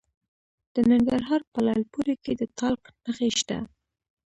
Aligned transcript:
د 0.73 0.75
ننګرهار 0.91 1.41
په 1.51 1.59
لعل 1.65 1.83
پورې 1.93 2.15
کې 2.23 2.31
د 2.39 2.41
تالک 2.59 2.83
نښې 3.03 3.29
شته. 3.39 3.57